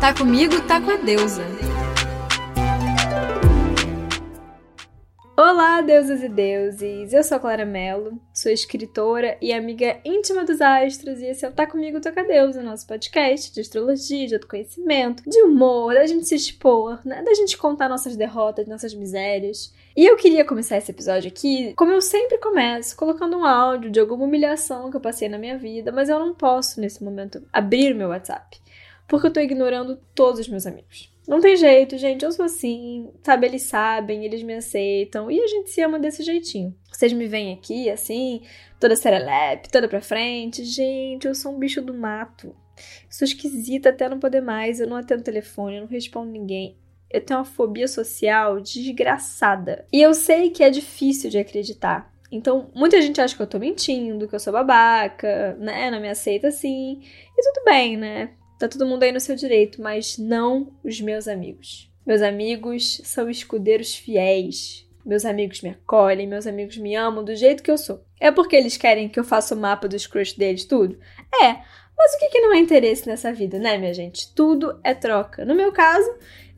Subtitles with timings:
[0.00, 1.42] Tá comigo, tá com a deusa.
[5.36, 7.12] Olá, deusas e deuses!
[7.12, 11.48] Eu sou a Clara Mello, sou escritora e amiga íntima dos astros, e esse é
[11.48, 15.94] o Tá Comigo, Tá Com a Deusa, nosso podcast de astrologia, de autoconhecimento, de humor,
[15.94, 17.20] da gente se expor, né?
[17.24, 19.74] da gente contar nossas derrotas, nossas misérias.
[19.96, 23.98] E eu queria começar esse episódio aqui, como eu sempre começo, colocando um áudio de
[23.98, 27.94] alguma humilhação que eu passei na minha vida, mas eu não posso, nesse momento, abrir
[27.94, 28.60] meu WhatsApp,
[29.08, 31.10] porque eu tô ignorando todos os meus amigos.
[31.26, 32.24] Não tem jeito, gente.
[32.24, 33.46] Eu sou assim, sabe?
[33.46, 36.74] Eles sabem, eles me aceitam e a gente se ama desse jeitinho.
[36.90, 38.42] Vocês me veem aqui, assim,
[38.80, 40.64] toda serelepe, toda pra frente.
[40.64, 42.56] Gente, eu sou um bicho do mato.
[43.10, 44.80] Sou esquisita até não poder mais.
[44.80, 46.78] Eu não atendo telefone, eu não respondo ninguém.
[47.10, 49.86] Eu tenho uma fobia social desgraçada.
[49.92, 52.10] E eu sei que é difícil de acreditar.
[52.30, 55.90] Então, muita gente acha que eu tô mentindo, que eu sou babaca, né?
[55.90, 57.00] Não me aceita assim.
[57.36, 58.30] E tudo bem, né?
[58.58, 61.90] Tá todo mundo aí no seu direito, mas não os meus amigos.
[62.04, 64.86] Meus amigos são escudeiros fiéis.
[65.04, 68.04] Meus amigos me acolhem, meus amigos me amam do jeito que eu sou.
[68.20, 70.98] É porque eles querem que eu faça o mapa dos crush deles, tudo?
[71.42, 71.58] É,
[71.96, 74.32] mas o que, que não é interesse nessa vida, né, minha gente?
[74.34, 75.44] Tudo é troca.
[75.44, 76.08] No meu caso,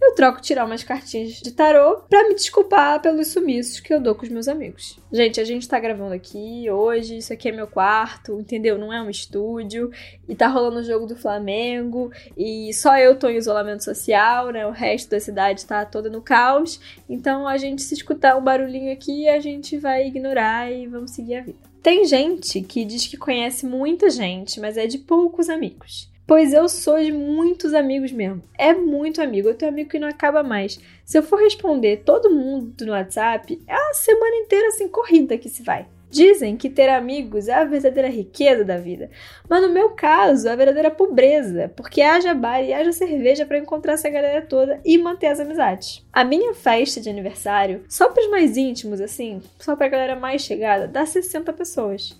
[0.01, 4.15] eu troco tirar umas cartinhas de tarô para me desculpar pelos sumiços que eu dou
[4.15, 4.99] com os meus amigos.
[5.13, 8.79] Gente, a gente tá gravando aqui hoje, isso aqui é meu quarto, entendeu?
[8.79, 9.91] Não é um estúdio
[10.29, 14.67] e tá rolando o jogo do Flamengo e só eu tô em isolamento social, né?
[14.67, 16.81] O resto da cidade tá toda no caos.
[17.09, 21.37] Então a gente se escutar um barulhinho aqui, a gente vai ignorar e vamos seguir
[21.37, 21.59] a vida.
[21.83, 26.11] Tem gente que diz que conhece muita gente, mas é de poucos amigos.
[26.31, 28.41] Pois eu sou de muitos amigos mesmo.
[28.57, 29.49] É muito amigo.
[29.49, 30.79] Eu tenho amigo que não acaba mais.
[31.05, 35.49] Se eu for responder todo mundo no WhatsApp, é a semana inteira assim, corrida que
[35.49, 35.89] se vai.
[36.09, 39.11] Dizem que ter amigos é a verdadeira riqueza da vida,
[39.49, 43.59] mas no meu caso, é a verdadeira pobreza, porque haja bar e haja cerveja para
[43.59, 46.07] encontrar essa galera toda e manter as amizades.
[46.13, 50.15] A minha festa de aniversário, só para os mais íntimos, assim, só para a galera
[50.15, 52.17] mais chegada, dá 60 pessoas.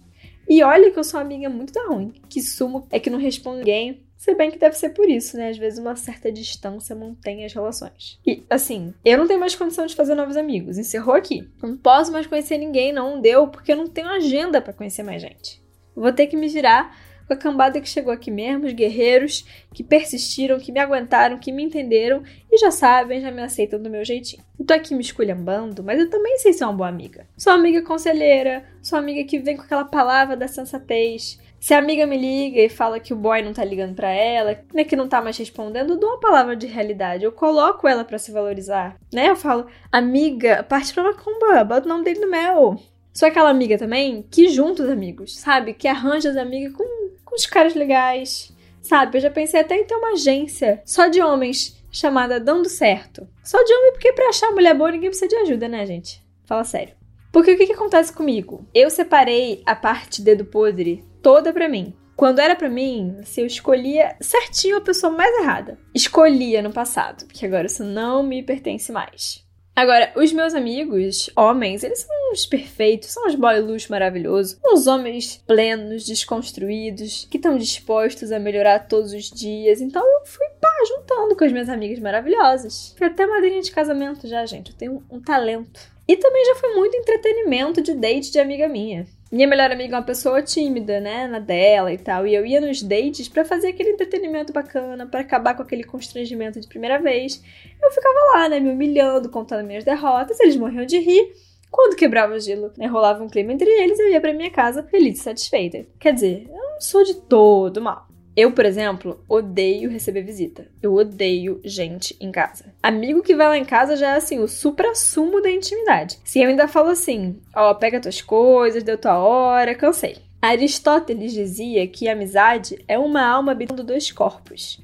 [0.51, 2.13] E olha que eu sou uma amiga muito da ruim.
[2.29, 4.03] Que sumo é que não responde ninguém.
[4.21, 5.49] Se bem que deve ser por isso, né?
[5.49, 8.21] Às vezes uma certa distância mantém as relações.
[8.27, 10.77] E, assim, eu não tenho mais condição de fazer novos amigos.
[10.77, 11.49] Encerrou aqui.
[11.63, 15.23] Não posso mais conhecer ninguém, não deu, porque eu não tenho agenda para conhecer mais
[15.23, 15.63] gente.
[15.97, 16.95] Vou ter que me virar
[17.27, 21.51] com a cambada que chegou aqui mesmo, os guerreiros que persistiram, que me aguentaram, que
[21.51, 24.45] me entenderam e já sabem, já me aceitam do meu jeitinho.
[24.59, 27.27] Eu tô aqui me esculhambando, mas eu também sei ser uma boa amiga.
[27.39, 31.41] Sou amiga conselheira, sou amiga que vem com aquela palavra da sensatez.
[31.61, 34.59] Se a amiga me liga e fala que o boy não tá ligando para ela,
[34.75, 37.23] né, que não tá mais respondendo, eu dou uma palavra de realidade.
[37.23, 39.29] Eu coloco ela para se valorizar, né?
[39.29, 42.77] Eu falo, amiga, parte pra macumba, bota o nome dele no mel.
[43.13, 45.75] Sou aquela amiga também que junta os amigos, sabe?
[45.75, 49.17] Que arranja as amigas com com os caras legais, sabe?
[49.17, 53.27] Eu já pensei até em ter uma agência só de homens chamada Dando Certo.
[53.45, 56.23] Só de homem, porque pra achar mulher boa ninguém precisa de ajuda, né, gente?
[56.45, 56.95] Fala sério.
[57.33, 58.67] Porque o que, que acontece comigo?
[58.75, 61.95] Eu separei a parte dedo podre toda pra mim.
[62.17, 65.79] Quando era para mim, assim, eu escolhia certinho a pessoa mais errada.
[65.95, 69.43] Escolhia no passado, porque agora isso não me pertence mais.
[69.75, 74.87] Agora, os meus amigos, homens, eles são uns perfeitos, são uns boy luxo maravilhosos, uns
[74.87, 79.81] homens plenos, desconstruídos, que estão dispostos a melhorar todos os dias.
[79.81, 82.95] Então eu fui pá, juntando com as minhas amigas maravilhosas.
[82.99, 84.73] Fui até madrinha de casamento já, gente.
[84.73, 85.81] Eu tenho um, um talento.
[86.07, 89.07] E também já foi muito entretenimento de date de amiga minha.
[89.31, 92.61] Minha melhor amiga é uma pessoa tímida, né, na dela e tal, e eu ia
[92.61, 97.41] nos dates para fazer aquele entretenimento bacana, para acabar com aquele constrangimento de primeira vez.
[97.81, 101.33] Eu ficava lá, né, me humilhando, contando minhas derrotas, eles morriam de rir.
[101.71, 104.83] Quando quebrava o gelo, né, rolava um clima entre eles, eu ia para minha casa
[104.83, 105.87] feliz e satisfeita.
[106.01, 108.10] Quer dizer, eu não sou de todo mal.
[108.37, 110.69] Eu, por exemplo, odeio receber visita.
[110.81, 112.73] Eu odeio gente em casa.
[112.83, 116.19] Amigo que vai lá em casa já é assim, o supra-sumo da intimidade.
[116.25, 120.17] Se eu ainda falo assim, ó, pega tuas coisas, deu tua hora, cansei.
[120.41, 124.81] Aristóteles dizia que a amizade é uma alma habitando dois corpos.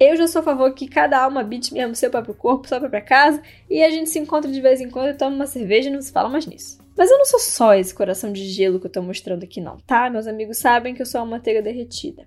[0.00, 3.00] Eu já sou a favor que cada alma habite mesmo seu próprio corpo, sua própria
[3.00, 5.92] casa, e a gente se encontra de vez em quando e toma uma cerveja e
[5.92, 6.78] não se fala mais nisso.
[6.96, 9.76] Mas eu não sou só esse coração de gelo que eu tô mostrando aqui, não,
[9.78, 10.10] tá?
[10.10, 12.26] Meus amigos sabem que eu sou uma manteiga derretida.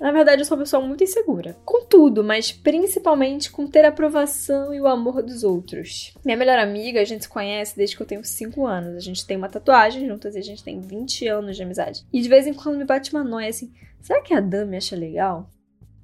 [0.00, 1.58] Na verdade, eu sou uma pessoa muito insegura.
[1.62, 6.14] Com tudo, mas principalmente com ter a aprovação e o amor dos outros.
[6.24, 8.96] Minha melhor amiga, a gente se conhece desde que eu tenho 5 anos.
[8.96, 12.06] A gente tem uma tatuagem juntas e a gente tem 20 anos de amizade.
[12.10, 13.70] E de vez em quando me bate uma noia assim:
[14.00, 15.50] será que a Dan me acha legal?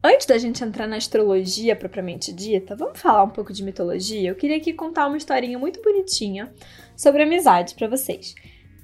[0.04, 4.28] Antes da gente entrar na astrologia propriamente dita, vamos falar um pouco de mitologia?
[4.28, 6.52] Eu queria aqui contar uma historinha muito bonitinha
[6.94, 8.34] sobre amizade para vocês.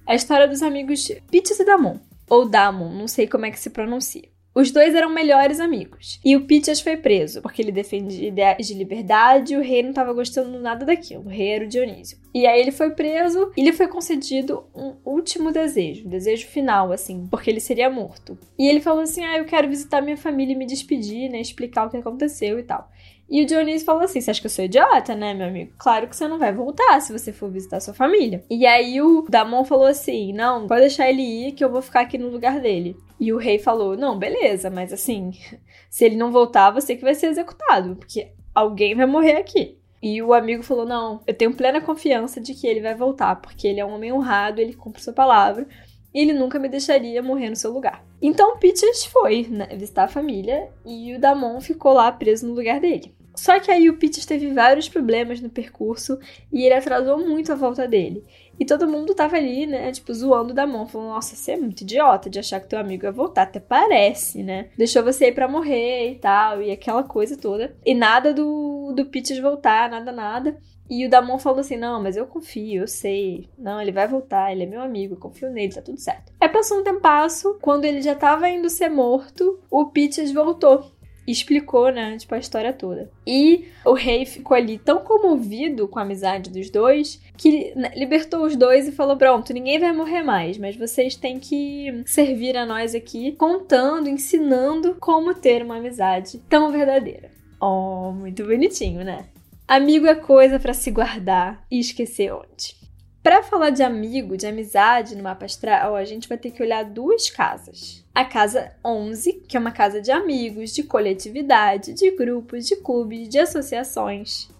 [0.09, 1.99] É a história dos amigos Pitis e Damon,
[2.29, 4.32] ou Damon, não sei como é que se pronuncia.
[4.55, 6.21] Os dois eram melhores amigos.
[6.25, 9.91] E o Pitchas foi preso, porque ele defendia ideias de liberdade e o rei não
[9.91, 11.25] estava gostando nada daquilo.
[11.25, 12.19] O rei era o Dionísio.
[12.35, 16.93] E aí ele foi preso e lhe foi concedido um último desejo, um desejo final,
[16.93, 18.39] assim, porque ele seria morto.
[18.59, 21.41] E ele falou assim: Ah, eu quero visitar minha família e me despedir, né?
[21.41, 22.91] Explicar o que aconteceu e tal.
[23.33, 25.73] E o Dionísio falou assim: Você acha que eu sou idiota, né, meu amigo?
[25.79, 28.45] Claro que você não vai voltar se você for visitar sua família.
[28.51, 32.03] E aí o Damon falou assim: Não, pode deixar ele ir que eu vou ficar
[32.03, 32.95] aqui no lugar dele.
[33.19, 35.31] E o rei falou: Não, beleza, mas assim,
[35.89, 39.79] se ele não voltar, você que vai ser executado, porque alguém vai morrer aqui.
[40.03, 43.67] E o amigo falou: Não, eu tenho plena confiança de que ele vai voltar, porque
[43.67, 45.67] ele é um homem honrado, ele cumpre sua palavra
[46.15, 48.05] e ele nunca me deixaria morrer no seu lugar.
[48.21, 52.79] Então Peaches foi né, visitar a família e o Damon ficou lá preso no lugar
[52.79, 53.15] dele.
[53.35, 56.19] Só que aí o Peaches teve vários problemas no percurso
[56.53, 58.25] e ele atrasou muito a volta dele.
[58.61, 61.81] E todo mundo tava ali, né, tipo, zoando da mão, falando: Nossa, você é muito
[61.81, 64.69] idiota de achar que teu amigo ia voltar, até parece, né?
[64.77, 67.75] Deixou você ir pra morrer e tal, e aquela coisa toda.
[67.85, 70.57] E nada do, do voltar, nada, nada.
[70.89, 73.49] E o Damon falou assim: Não, mas eu confio, eu sei.
[73.59, 76.33] Não, ele vai voltar, ele é meu amigo, eu confio nele, tá tudo certo.
[76.39, 80.92] Aí passou um tempasso, quando ele já tava indo ser morto, o Peaches voltou
[81.27, 83.11] explicou, né, tipo, a história toda.
[83.27, 88.45] E o rei ficou ali tão comovido com a amizade dos dois que né, libertou
[88.45, 92.67] os dois e falou: pronto, ninguém vai morrer mais, mas vocês têm que servir a
[92.67, 97.31] nós aqui, contando, ensinando como ter uma amizade tão verdadeira.
[97.61, 99.27] Oh, muito bonitinho, né?
[99.69, 102.82] Amigo é coisa para se guardar e esquecer onde.
[103.23, 106.85] Para falar de amigo, de amizade no mapa astral, a gente vai ter que olhar
[106.85, 108.05] duas casas.
[108.13, 113.29] A casa 11, que é uma casa de amigos, de coletividade, de grupos, de clubes,
[113.29, 114.51] de associações.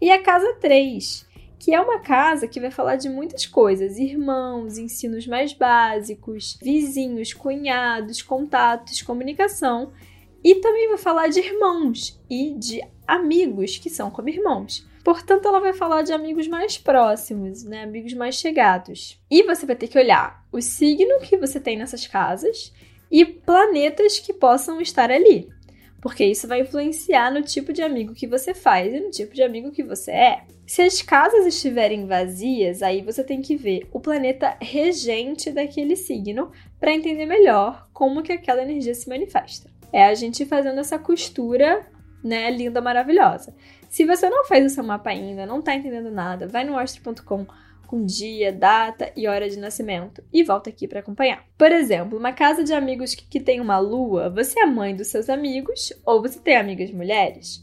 [0.00, 1.26] E a casa 3,
[1.58, 7.34] que é uma casa que vai falar de muitas coisas: irmãos, ensinos mais básicos, vizinhos,
[7.34, 9.92] cunhados, contatos, comunicação.
[10.42, 14.88] E também vai falar de irmãos e de amigos que são como irmãos.
[15.08, 17.82] Portanto, ela vai falar de amigos mais próximos, né?
[17.82, 19.18] Amigos mais chegados.
[19.30, 22.74] E você vai ter que olhar o signo que você tem nessas casas
[23.10, 25.48] e planetas que possam estar ali.
[26.02, 29.42] Porque isso vai influenciar no tipo de amigo que você faz e no tipo de
[29.42, 30.42] amigo que você é.
[30.66, 36.52] Se as casas estiverem vazias, aí você tem que ver o planeta regente daquele signo
[36.78, 39.70] para entender melhor como que aquela energia se manifesta.
[39.90, 41.86] É a gente fazendo essa costura,
[42.22, 43.54] né, linda, maravilhosa.
[43.88, 47.46] Se você não fez o seu mapa ainda, não tá entendendo nada, vai no astro.com
[47.88, 51.42] com dia, data e hora de nascimento e volta aqui para acompanhar.
[51.56, 55.08] Por exemplo, uma casa de amigos que, que tem uma lua, você é mãe dos
[55.08, 57.62] seus amigos ou você tem amigas mulheres?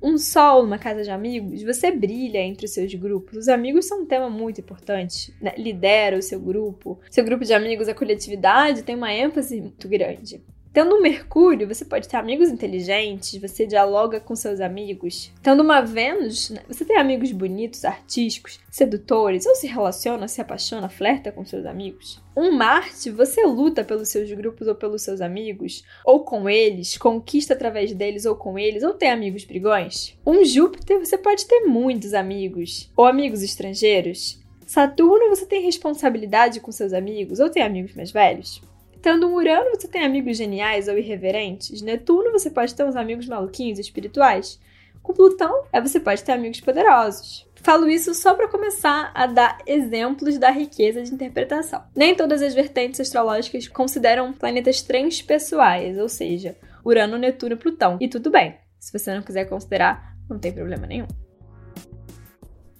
[0.00, 3.38] Um sol numa casa de amigos, você brilha entre os seus grupos.
[3.38, 5.34] Os amigos são um tema muito importante.
[5.40, 5.54] Né?
[5.56, 7.00] Lidera o seu grupo.
[7.10, 10.44] Seu grupo de amigos, a coletividade, tem uma ênfase muito grande.
[10.74, 15.30] Tendo um Mercúrio, você pode ter amigos inteligentes, você dialoga com seus amigos.
[15.40, 20.88] Tendo uma Vênus, né, você tem amigos bonitos, artísticos, sedutores, ou se relaciona, se apaixona,
[20.88, 22.20] flerta com seus amigos.
[22.36, 27.54] Um Marte, você luta pelos seus grupos ou pelos seus amigos, ou com eles, conquista
[27.54, 30.18] através deles ou com eles, ou tem amigos brigões.
[30.26, 34.40] Um Júpiter, você pode ter muitos amigos, ou amigos estrangeiros.
[34.66, 38.60] Saturno, você tem responsabilidade com seus amigos, ou tem amigos mais velhos.
[39.04, 41.82] Tendo um Urano, você tem amigos geniais ou irreverentes.
[41.82, 44.58] Netuno, você pode ter uns amigos maluquinhos espirituais.
[45.02, 47.46] Com Plutão, é você pode ter amigos poderosos.
[47.56, 51.84] Falo isso só para começar a dar exemplos da riqueza de interpretação.
[51.94, 57.98] Nem todas as vertentes astrológicas consideram planetas transpessoais, ou seja, Urano, Netuno e Plutão.
[58.00, 58.56] E tudo bem.
[58.80, 61.08] Se você não quiser considerar, não tem problema nenhum.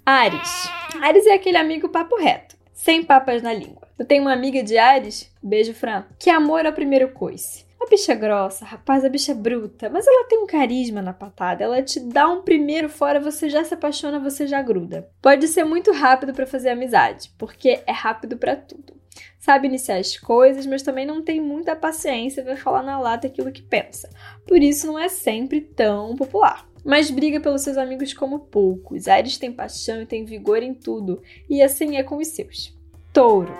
[0.06, 0.70] Ares.
[1.02, 3.88] Ares é aquele amigo papo reto sem papas na língua.
[3.96, 7.64] Eu tenho uma amiga de Ares, beijo Fran, que amor ao primeiro coice.
[7.80, 11.12] A bicha é grossa, rapaz, a bicha é bruta, mas ela tem um carisma na
[11.12, 11.62] patada.
[11.62, 15.08] Ela te dá um primeiro fora, você já se apaixona, você já gruda.
[15.22, 18.94] Pode ser muito rápido para fazer amizade, porque é rápido para tudo.
[19.38, 23.52] Sabe iniciar as coisas, mas também não tem muita paciência vai falar na lata aquilo
[23.52, 24.08] que pensa.
[24.46, 29.08] Por isso não é sempre tão popular mas briga pelos seus amigos como poucos.
[29.08, 32.76] Ares tem paixão e tem vigor em tudo, e assim é com os seus.
[33.12, 33.52] Touro.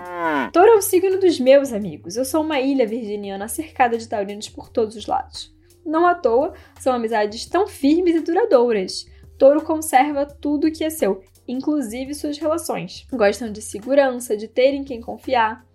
[0.51, 2.17] Touro é o signo dos meus amigos.
[2.17, 5.55] Eu sou uma ilha virginiana cercada de taurinos por todos os lados.
[5.85, 9.05] Não à toa, são amizades tão firmes e duradouras.
[9.37, 13.07] Touro conserva tudo que é seu, inclusive suas relações.
[13.11, 15.65] Gostam de segurança, de terem quem confiar.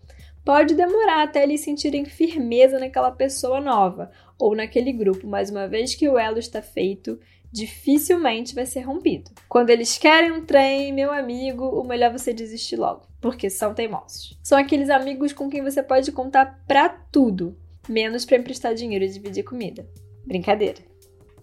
[0.45, 5.95] Pode demorar até eles sentirem firmeza naquela pessoa nova ou naquele grupo, mas uma vez
[5.95, 7.19] que o elo está feito,
[7.53, 9.31] dificilmente vai ser rompido.
[9.49, 13.75] Quando eles querem um trem, meu amigo, o melhor é você desistir logo, porque são
[13.75, 14.39] teimosos.
[14.43, 17.57] São aqueles amigos com quem você pode contar para tudo.
[17.89, 19.85] menos para emprestar dinheiro e dividir comida.
[20.25, 20.79] Brincadeira.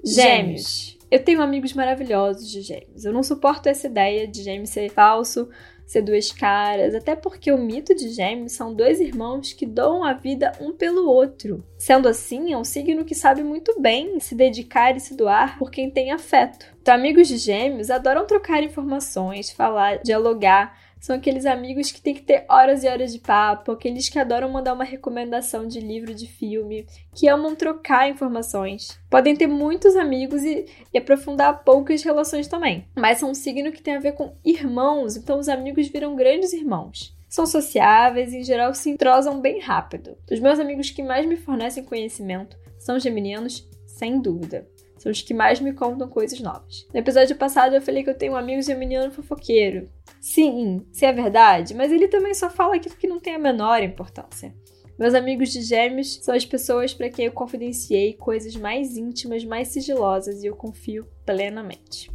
[0.04, 0.98] Gêmeos.
[1.10, 3.04] Eu tenho amigos maravilhosos de gêmeos.
[3.04, 5.50] Eu não suporto essa ideia de gêmeos ser falso,
[5.88, 10.12] ser duas caras, até porque o mito de gêmeos são dois irmãos que doam a
[10.12, 11.63] vida um pelo outro.
[11.77, 15.72] Sendo assim, é um signo que sabe muito bem se dedicar e se doar por
[15.72, 16.65] quem tem afeto.
[16.82, 22.22] Então, amigos de gêmeos adoram trocar informações, falar, dialogar são aqueles amigos que tem que
[22.22, 26.27] ter horas e horas de papo, aqueles que adoram mandar uma recomendação de livro, de
[26.27, 26.86] filme,
[27.16, 29.00] que amam trocar informações.
[29.10, 32.86] Podem ter muitos amigos e, e aprofundar poucas relações também.
[32.96, 36.54] Mas são um signo que tem a ver com irmãos, então os amigos viram grandes
[36.54, 40.18] irmãos são sociáveis e em geral se entrosam bem rápido.
[40.32, 44.68] Os meus amigos que mais me fornecem conhecimento são geminianos, sem dúvida.
[44.98, 46.88] São os que mais me contam coisas novas.
[46.94, 49.89] No episódio passado eu falei que eu tenho um amigo geminiano fofoqueiro.
[50.20, 53.82] Sim, se é verdade, mas ele também só fala aquilo que não tem a menor
[53.82, 54.54] importância.
[54.98, 59.68] Meus amigos de gêmeos são as pessoas para quem eu confidenciei coisas mais íntimas, mais
[59.68, 62.10] sigilosas e eu confio plenamente.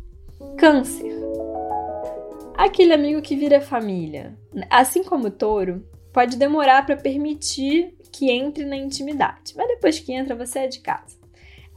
[0.58, 1.12] Câncer.
[2.56, 4.36] Aquele amigo que vira família.
[4.68, 10.12] Assim como o touro, pode demorar para permitir que entre na intimidade, mas depois que
[10.12, 11.21] entra, você é de casa.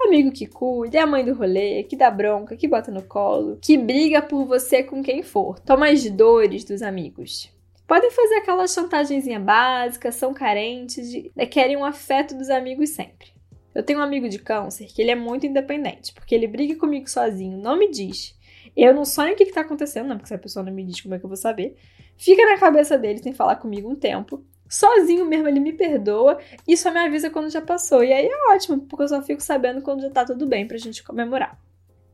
[0.05, 3.57] Amigo que cuida, é a mãe do rolê, que dá bronca, que bota no colo,
[3.59, 5.59] que briga por você com quem for.
[5.59, 7.51] Toma as dores dos amigos.
[7.87, 13.27] Podem fazer aquela chantagemzinha básica, são carentes, de, né, querem um afeto dos amigos sempre.
[13.73, 17.09] Eu tenho um amigo de câncer que ele é muito independente, porque ele briga comigo
[17.09, 18.35] sozinho, não me diz.
[18.75, 20.83] Eu não sonho o que, que tá acontecendo, não, porque se a pessoa não me
[20.83, 21.75] diz como é que eu vou saber.
[22.15, 26.75] Fica na cabeça dele sem falar comigo um tempo sozinho mesmo, ele me perdoa e
[26.75, 28.03] só me avisa quando já passou.
[28.03, 30.77] E aí é ótimo, porque eu só fico sabendo quando já tá tudo bem pra
[30.77, 31.57] gente comemorar.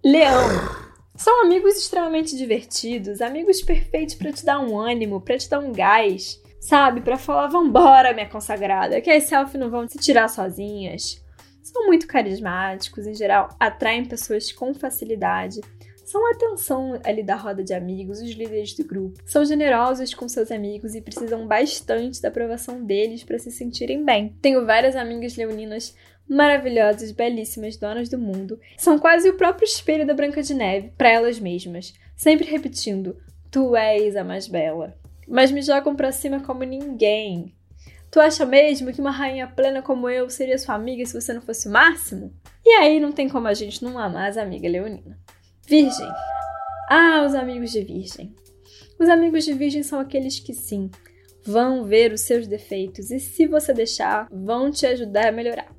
[0.03, 0.39] Leão.
[1.15, 5.71] São amigos extremamente divertidos, amigos perfeitos para te dar um ânimo, para te dar um
[5.71, 7.01] gás, sabe?
[7.01, 11.21] Para falar, vambora, minha consagrada, que as selfies não vão se tirar sozinhas.
[11.61, 15.61] São muito carismáticos, em geral, atraem pessoas com facilidade
[16.11, 19.21] são a atenção ali da roda de amigos, os líderes do grupo.
[19.25, 24.35] São generosos com seus amigos e precisam bastante da aprovação deles para se sentirem bem.
[24.41, 25.95] Tenho várias amigas leoninas
[26.27, 28.59] maravilhosas, belíssimas, donas do mundo.
[28.77, 33.15] São quase o próprio espelho da Branca de Neve para elas mesmas, sempre repetindo:
[33.49, 34.93] Tu és a mais bela.
[35.25, 37.53] Mas me jogam para cima como ninguém.
[38.11, 41.41] Tu acha mesmo que uma rainha plena como eu seria sua amiga se você não
[41.41, 42.33] fosse o máximo?
[42.65, 45.17] E aí não tem como a gente não amar as amigas leonina.
[45.67, 46.09] Virgem.
[46.89, 48.35] Ah, os amigos de Virgem.
[48.99, 50.89] Os amigos de Virgem são aqueles que sim,
[51.45, 55.73] vão ver os seus defeitos e, se você deixar, vão te ajudar a melhorar.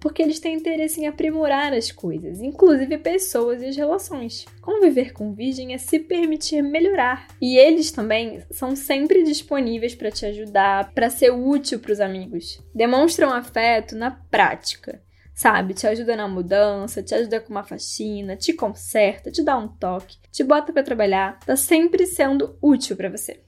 [0.00, 4.44] Porque eles têm interesse em aprimorar as coisas, inclusive pessoas e as relações.
[4.60, 7.26] Conviver com Virgem é se permitir melhorar.
[7.40, 12.62] E eles também são sempre disponíveis para te ajudar, para ser útil para os amigos.
[12.74, 15.04] Demonstram afeto na prática
[15.36, 15.74] sabe?
[15.74, 20.16] Te ajuda na mudança, te ajuda com uma faxina, te conserta, te dá um toque,
[20.32, 23.42] te bota para trabalhar, tá sempre sendo útil para você.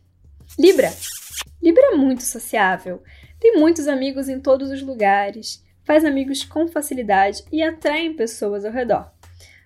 [0.59, 0.93] Libra.
[1.63, 3.03] Libra é muito sociável,
[3.41, 8.73] tem muitos amigos em todos os lugares, faz amigos com facilidade e atraem pessoas ao
[8.73, 9.11] redor.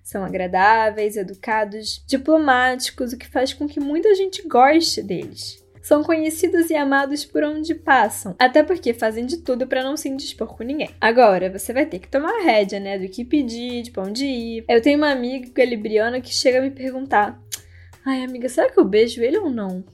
[0.05, 6.71] São agradáveis, educados, diplomáticos, o que faz com que muita gente goste deles são conhecidos
[6.71, 10.63] e amados por onde passam, até porque fazem de tudo para não se indispor com
[10.63, 10.91] ninguém.
[11.01, 14.25] Agora, você vai ter que tomar a rédea, né, do que pedir, de pra onde
[14.25, 14.65] ir.
[14.69, 17.43] Eu tenho uma amiga libriana que chega a me perguntar:
[18.07, 19.85] Ai, amiga, será que eu beijo ele ou não?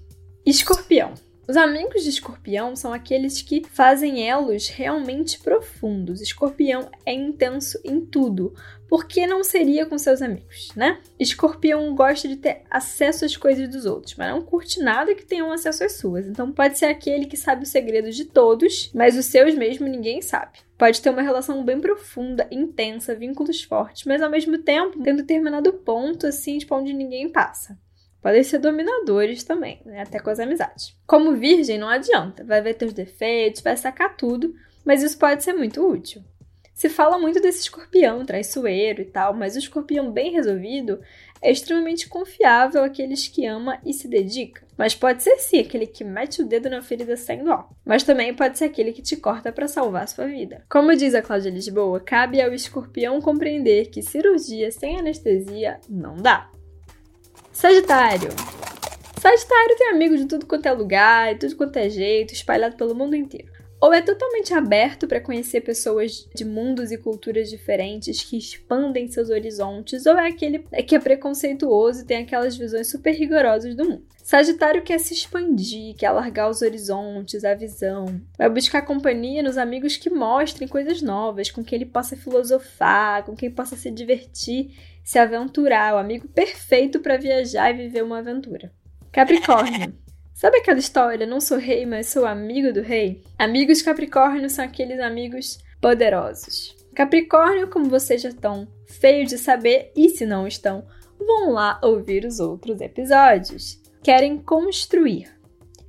[0.45, 1.14] Escorpião.
[1.49, 6.21] Os amigos de escorpião são aqueles que fazem elos realmente profundos.
[6.21, 8.52] Escorpião é intenso em tudo.
[8.88, 10.99] Por que não seria com seus amigos, né?
[11.21, 15.52] Escorpião gosta de ter acesso às coisas dos outros, mas não curte nada que tenham
[15.52, 16.26] acesso às suas.
[16.26, 20.23] Então pode ser aquele que sabe os segredos de todos, mas os seus mesmo ninguém
[20.23, 20.59] sabe.
[20.78, 25.16] Pode ter uma relação bem profunda, intensa, vínculos fortes, mas ao mesmo tempo tem um
[25.16, 27.78] determinado ponto assim, tipo, onde ninguém passa.
[28.23, 30.02] Podem ser dominadores também, né?
[30.02, 30.97] até com as amizades.
[31.07, 32.45] Como virgem, não adianta.
[32.45, 34.54] Vai ver teus defeitos, vai sacar tudo,
[34.85, 36.23] mas isso pode ser muito útil.
[36.79, 41.01] Se fala muito desse escorpião traiçoeiro e tal, mas o escorpião bem resolvido
[41.43, 44.65] é extremamente confiável àqueles que ama e se dedica.
[44.77, 47.69] Mas pode ser sim aquele que mete o dedo na ferida sem dó.
[47.85, 50.65] Mas também pode ser aquele que te corta para salvar sua vida.
[50.71, 56.49] Como diz a Cláudia Lisboa, cabe ao escorpião compreender que cirurgia sem anestesia não dá.
[57.51, 58.31] Sagitário.
[59.21, 62.95] Sagitário tem amigos de tudo quanto é lugar, de tudo quanto é jeito, espalhado pelo
[62.95, 63.58] mundo inteiro.
[63.81, 69.31] Ou é totalmente aberto para conhecer pessoas de mundos e culturas diferentes que expandem seus
[69.31, 74.07] horizontes, ou é aquele que é preconceituoso e tem aquelas visões super rigorosas do mundo.
[74.23, 78.21] Sagitário quer se expandir, quer alargar os horizontes, a visão.
[78.37, 83.35] Vai buscar companhia nos amigos que mostrem coisas novas, com quem ele possa filosofar, com
[83.35, 85.95] quem possa se divertir, se aventurar.
[85.95, 88.71] O amigo perfeito para viajar e viver uma aventura.
[89.11, 90.08] Capricórnio.
[90.38, 93.25] Sabe aquela história, não sou rei, mas sou amigo do rei?
[93.37, 96.76] Amigos Capricórnio são aqueles amigos poderosos.
[96.95, 100.87] Capricórnio, como vocês já estão feios de saber, e se não estão,
[101.18, 103.83] vão lá ouvir os outros episódios.
[104.00, 105.28] Querem construir.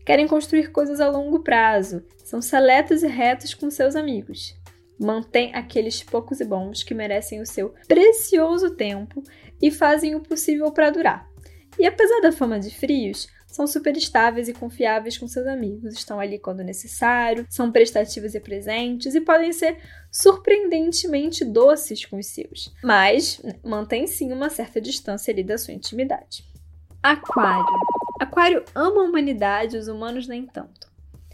[0.04, 2.04] Querem construir coisas a longo prazo.
[2.18, 4.56] São seletos e retos com seus amigos.
[5.00, 9.22] Mantém aqueles poucos e bons que merecem o seu precioso tempo
[9.62, 11.30] e fazem o possível para durar.
[11.78, 16.20] E apesar da fama de frios, são super estáveis e confiáveis com seus amigos, estão
[16.20, 19.78] ali quando necessário, são prestativos e presentes e podem ser
[20.12, 26.44] surpreendentemente doces com os seus, mas mantém sim uma certa distância ali da sua intimidade.
[27.02, 27.66] Aquário.
[28.20, 30.90] Aquário ama a humanidade, os humanos nem tanto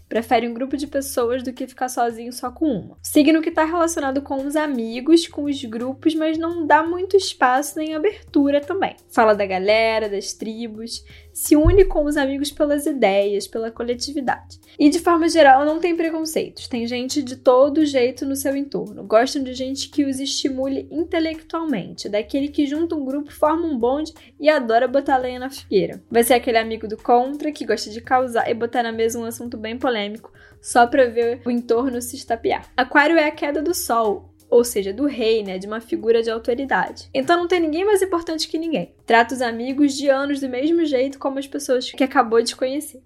[0.07, 2.97] prefere um grupo de pessoas do que ficar sozinho só com uma.
[3.01, 7.77] Signo que está relacionado com os amigos, com os grupos, mas não dá muito espaço
[7.77, 8.95] nem abertura também.
[9.09, 11.03] Fala da galera, das tribos,
[11.35, 14.57] se une com os amigos pelas ideias, pela coletividade.
[14.79, 16.69] E de forma geral, não tem preconceitos.
[16.69, 19.03] Tem gente de todo jeito no seu entorno.
[19.03, 24.13] Gostam de gente que os estimule intelectualmente, daquele que junta um grupo, forma um bonde
[24.39, 26.01] e adora botar lenha na fogueira.
[26.09, 29.25] Vai ser aquele amigo do contra que gosta de causar e botar na mesa um
[29.25, 32.71] assunto bem polêmico só para ver o entorno se estapear.
[32.77, 36.31] Aquário é a queda do sol, ou seja, do rei, né, de uma figura de
[36.31, 37.09] autoridade.
[37.13, 38.93] Então não tem ninguém mais importante que ninguém.
[39.05, 43.03] Trata os amigos de anos do mesmo jeito como as pessoas que acabou de conhecer.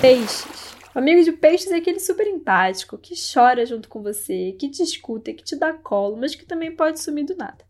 [0.00, 0.74] Peixes.
[0.94, 4.82] O amigo de peixes é aquele super empático, que chora junto com você, que te
[4.82, 7.65] escuta, que te dá colo, mas que também pode sumir do nada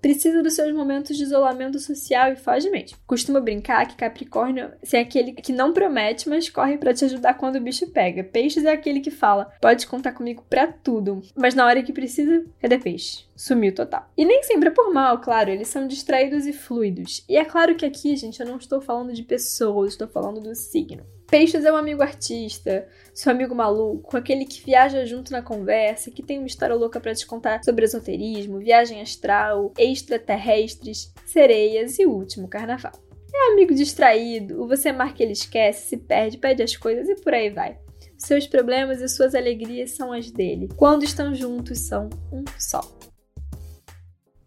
[0.00, 2.98] precisa dos seus momentos de isolamento social e foge mesmo.
[3.06, 7.56] Costumo brincar que Capricórnio é aquele que não promete, mas corre para te ajudar quando
[7.56, 8.24] o bicho pega.
[8.24, 12.44] Peixes é aquele que fala: pode contar comigo para tudo, mas na hora que precisa,
[12.60, 13.24] cadê peixe?
[13.34, 14.10] Sumiu total.
[14.16, 17.24] E nem sempre é por mal, claro, eles são distraídos e fluidos.
[17.28, 20.54] E é claro que aqui, gente, eu não estou falando de pessoas, estou falando do
[20.54, 21.04] signo.
[21.28, 26.22] Peixes é um amigo artista, seu amigo maluco, aquele que viaja junto na conversa, que
[26.22, 32.12] tem uma história louca para te contar sobre esoterismo, viagem astral, extraterrestres, sereias e o
[32.12, 32.92] último carnaval.
[33.34, 37.50] É amigo distraído, você marca ele esquece, se perde, pede as coisas e por aí
[37.50, 37.76] vai.
[38.16, 40.68] Seus problemas e suas alegrias são as dele.
[40.76, 42.80] Quando estão juntos, são um só.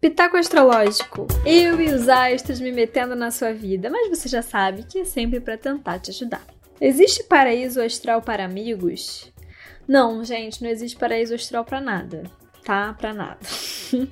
[0.00, 1.26] Pitaco astrológico.
[1.44, 5.04] Eu e os astros me metendo na sua vida, mas você já sabe que é
[5.04, 6.42] sempre para tentar te ajudar.
[6.80, 9.30] Existe paraíso astral para amigos?
[9.86, 12.22] Não, gente, não existe paraíso astral para nada,
[12.64, 12.94] tá?
[12.94, 13.38] Para nada.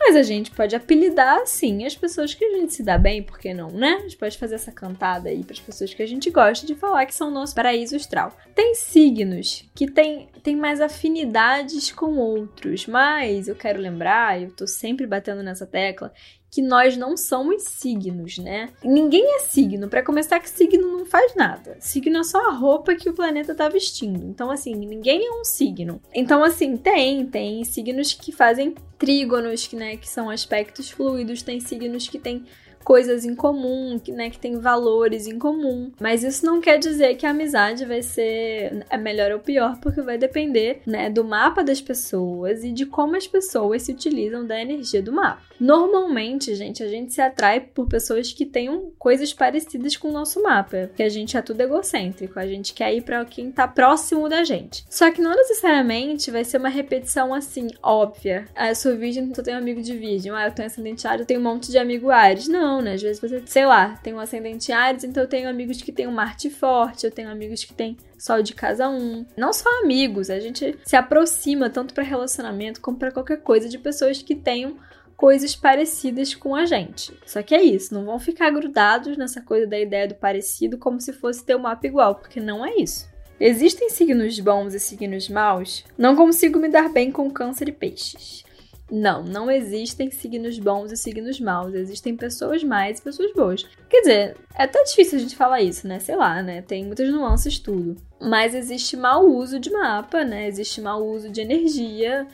[0.00, 3.38] Mas a gente pode apelidar, sim, as pessoas que a gente se dá bem, por
[3.38, 3.98] que não, né?
[3.98, 6.74] A gente pode fazer essa cantada aí para as pessoas que a gente gosta de
[6.74, 8.36] falar que são nosso paraíso astral.
[8.54, 14.66] Tem signos que têm tem mais afinidades com outros, mas eu quero lembrar, eu tô
[14.66, 16.12] sempre batendo nessa tecla,
[16.50, 18.70] que nós não somos signos, né?
[18.82, 19.88] Ninguém é signo.
[19.88, 21.76] Para começar, que signo não faz nada.
[21.80, 24.24] Signo é só a roupa que o planeta tá vestindo.
[24.24, 26.00] Então, assim, ninguém é um signo.
[26.14, 31.60] Então, assim, tem, tem signos que fazem trígonos, que, né, que são aspectos fluidos, tem
[31.60, 32.44] signos que têm
[32.84, 35.92] coisas em comum, que, né, que tem valores em comum.
[36.00, 40.00] Mas isso não quer dizer que a amizade vai ser a melhor ou pior, porque
[40.00, 44.60] vai depender, né, do mapa das pessoas e de como as pessoas se utilizam da
[44.60, 45.42] energia do mapa.
[45.60, 50.42] Normalmente, gente, a gente se atrai por pessoas que tenham coisas parecidas com o nosso
[50.42, 54.28] mapa, porque a gente é tudo egocêntrico, a gente quer ir para quem tá próximo
[54.28, 54.84] da gente.
[54.88, 58.46] Só que não necessariamente vai ser uma repetição assim, óbvia.
[58.54, 60.32] Ah, eu sou virgem, então tenho amigo de virgem.
[60.32, 62.46] Ah, eu tenho ascendente Ares, eu tenho um monte de amigo Ares.
[62.48, 62.94] Não, não, né?
[62.94, 66.06] Às vezes você, sei lá, tem um ascendente Ares, então eu tenho amigos que têm
[66.06, 69.26] um Marte forte, eu tenho amigos que têm Sol de casa 1.
[69.36, 73.78] Não só amigos, a gente se aproxima tanto para relacionamento como para qualquer coisa de
[73.78, 74.76] pessoas que tenham
[75.16, 77.12] coisas parecidas com a gente.
[77.24, 81.00] Só que é isso, não vão ficar grudados nessa coisa da ideia do parecido como
[81.00, 83.08] se fosse ter um mapa igual, porque não é isso.
[83.40, 85.84] Existem signos bons e signos maus?
[85.96, 88.44] Não consigo me dar bem com câncer e peixes.
[88.90, 91.74] Não, não existem signos bons e signos maus.
[91.74, 93.64] Existem pessoas mais e pessoas boas.
[93.88, 95.98] Quer dizer, é até difícil a gente falar isso, né?
[95.98, 96.62] Sei lá, né?
[96.62, 97.96] Tem muitas nuances tudo.
[98.20, 100.48] Mas existe mau uso de mapa, né?
[100.48, 102.26] Existe mau uso de energia.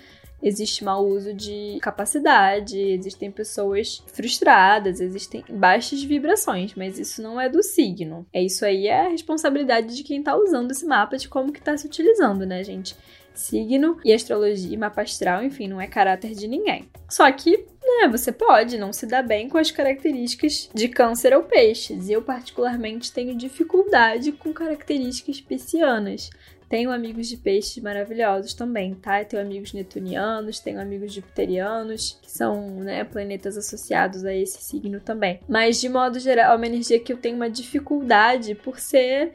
[0.45, 7.49] existe mau uso de capacidade, existem pessoas frustradas, existem baixas vibrações, mas isso não é
[7.49, 8.27] do signo.
[8.31, 11.63] É isso aí é a responsabilidade de quem tá usando esse mapa, de como que
[11.63, 12.95] tá se utilizando, né, gente?
[13.35, 16.89] Signo e astrologia e mapa astral, enfim, não é caráter de ninguém.
[17.09, 21.43] Só que né, você pode não se dar bem com as características de câncer ou
[21.43, 22.09] peixes.
[22.09, 26.31] Eu, particularmente, tenho dificuldade com características piscianas.
[26.69, 29.23] Tenho amigos de peixes maravilhosos também, tá?
[29.25, 35.41] Tenho amigos netunianos, tenho amigos jupiterianos, que são né, planetas associados a esse signo também.
[35.49, 39.35] Mas, de modo geral, é uma energia que eu tenho uma dificuldade por ser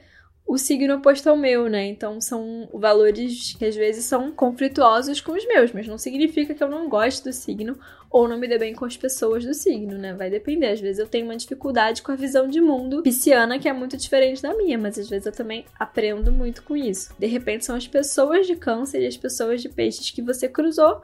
[0.49, 1.85] o signo oposto ao meu, né?
[1.85, 6.63] Então são valores que às vezes são conflituosos com os meus, mas não significa que
[6.63, 7.77] eu não goste do signo
[8.09, 10.12] ou não me dê bem com as pessoas do signo, né?
[10.15, 10.71] Vai depender.
[10.71, 13.95] Às vezes eu tenho uma dificuldade com a visão de mundo pisciana que é muito
[13.95, 17.13] diferente da minha, mas às vezes eu também aprendo muito com isso.
[17.19, 21.03] De repente são as pessoas de câncer e as pessoas de peixes que você cruzou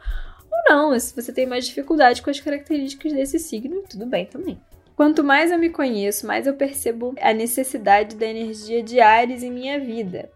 [0.50, 1.00] ou não.
[1.00, 4.60] Se você tem mais dificuldade com as características desse signo, tudo bem também.
[4.96, 9.52] Quanto mais eu me conheço, mais eu percebo a necessidade da energia de Ares em
[9.52, 10.32] minha vida.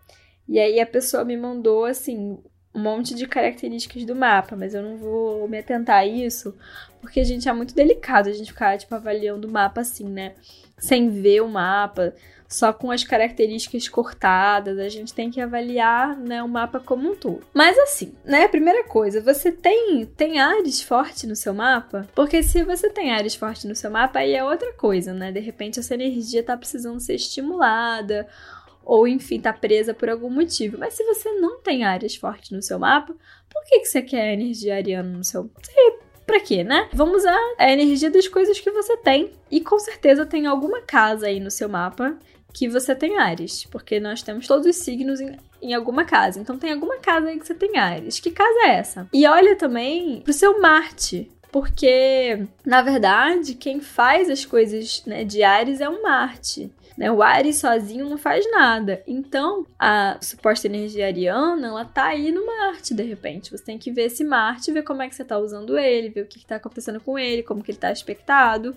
[0.47, 2.37] E aí a pessoa me mandou assim
[2.73, 6.55] um monte de características do mapa, mas eu não vou me atentar a isso,
[7.01, 10.35] porque a gente é muito delicado a gente ficar tipo avaliando o mapa assim, né?
[10.77, 12.13] Sem ver o mapa,
[12.49, 17.15] só com as características cortadas, a gente tem que avaliar, né, o mapa como um
[17.15, 17.43] todo.
[17.53, 22.07] Mas assim, né, primeira coisa, você tem tem Ares forte no seu mapa?
[22.15, 25.31] Porque se você tem Ares forte no seu mapa, aí é outra coisa, né?
[25.31, 28.27] De repente essa energia tá precisando ser estimulada,
[28.83, 30.79] ou enfim, tá presa por algum motivo.
[30.79, 33.13] Mas se você não tem áreas fortes no seu mapa,
[33.47, 35.51] por que, que você quer energia ariana no seu.
[35.61, 36.87] Você Pra quê, né?
[36.93, 39.31] Vamos usar a energia das coisas que você tem.
[39.49, 42.15] E com certeza tem alguma casa aí no seu mapa
[42.53, 46.39] que você tem Ares, porque nós temos todos os signos em, em, alguma casa.
[46.39, 48.19] Então tem alguma casa aí que você tem Ares.
[48.19, 49.07] Que casa é essa?
[49.13, 51.31] E olha também pro seu Marte.
[51.51, 56.71] Porque, na verdade, quem faz as coisas né, de Ares é o Marte.
[56.95, 57.11] Né?
[57.11, 59.01] O Ares sozinho não faz nada.
[59.07, 63.49] Então, a suposta energia ariana, ela tá aí no Marte, de repente.
[63.49, 66.21] Você tem que ver esse Marte, ver como é que você tá usando ele, ver
[66.21, 68.75] o que, que tá acontecendo com ele, como que ele tá aspectado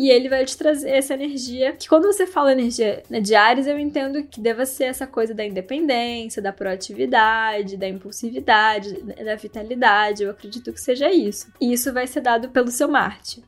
[0.00, 1.72] e ele vai te trazer essa energia.
[1.72, 5.34] Que quando você fala energia né, de Ares, eu entendo que deva ser essa coisa
[5.34, 10.22] da independência, da proatividade, da impulsividade, da vitalidade.
[10.22, 11.52] Eu acredito que seja isso.
[11.60, 13.44] E isso vai ser dado pelo seu Marte.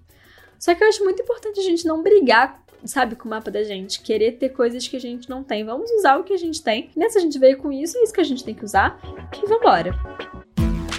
[0.58, 3.62] Só que eu acho muito importante a gente não brigar sabe, com o mapa da
[3.62, 5.64] gente, querer ter coisas que a gente não tem.
[5.64, 6.90] Vamos usar o que a gente tem.
[6.96, 9.00] Nessa a gente veio com isso, é isso que a gente tem que usar.
[9.40, 10.41] E vambora!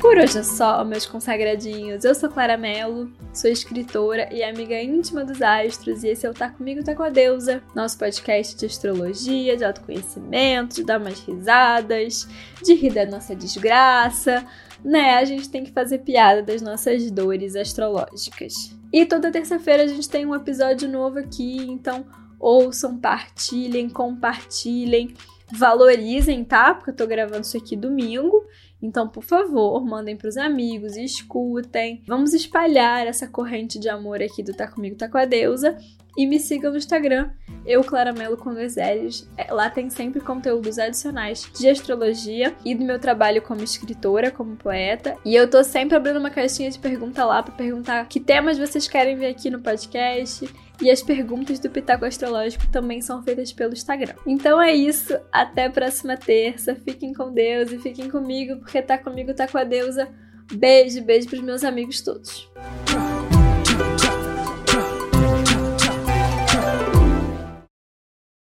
[0.04, 2.04] Por hoje é só, meus consagradinhos.
[2.04, 6.34] Eu sou Clara Mello, sou escritora e amiga íntima dos astros, e esse é o
[6.34, 11.22] Tá Comigo, Tá Com a Deusa, nosso podcast de astrologia, de autoconhecimento, de dar umas
[11.22, 12.28] risadas,
[12.62, 14.46] de rir da nossa desgraça,
[14.84, 15.16] né?
[15.16, 18.76] A gente tem que fazer piada das nossas dores astrológicas.
[18.92, 22.06] E toda terça-feira a gente tem um episódio novo aqui, então
[22.38, 25.14] ouçam, partilhem, compartilhem,
[25.54, 26.74] valorizem, tá?
[26.74, 28.46] Porque eu tô gravando isso aqui domingo.
[28.84, 32.04] Então, por favor, mandem para os amigos, escutem.
[32.06, 35.78] Vamos espalhar essa corrente de amor aqui do Tá Comigo, Tá Com a Deusa.
[36.16, 37.32] E me sigam no Instagram,
[37.66, 39.28] eu, Claramelo com dois L's.
[39.36, 44.56] É, lá tem sempre conteúdos adicionais de astrologia e do meu trabalho como escritora, como
[44.56, 45.18] poeta.
[45.26, 48.88] E eu tô sempre abrindo uma caixinha de pergunta lá para perguntar que temas vocês
[48.88, 50.48] querem ver aqui no podcast.
[50.82, 54.16] E as perguntas do Pitaco Astrológico também são feitas pelo Instagram.
[54.26, 56.76] Então é isso, até a próxima terça.
[56.76, 60.10] Fiquem com Deus e fiquem comigo, porque tá comigo, tá com a deusa.
[60.52, 62.50] Beijo, beijo pros meus amigos todos.